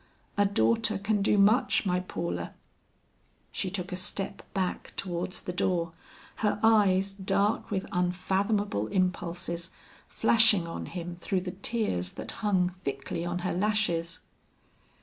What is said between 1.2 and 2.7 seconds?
do much, my Paula."